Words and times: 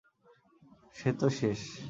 সে 0.95 1.09
তো 1.13 1.27
শেষ। 1.29 1.61